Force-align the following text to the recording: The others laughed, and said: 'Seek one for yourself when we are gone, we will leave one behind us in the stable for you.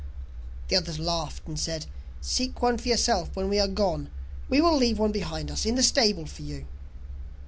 The 0.69 0.75
others 0.77 0.97
laughed, 0.97 1.43
and 1.45 1.59
said: 1.59 1.85
'Seek 2.21 2.59
one 2.63 2.79
for 2.79 2.87
yourself 2.87 3.29
when 3.35 3.49
we 3.49 3.59
are 3.59 3.67
gone, 3.67 4.09
we 4.49 4.59
will 4.59 4.75
leave 4.75 4.97
one 4.97 5.11
behind 5.11 5.51
us 5.51 5.63
in 5.63 5.75
the 5.75 5.83
stable 5.83 6.25
for 6.25 6.41
you. 6.41 6.65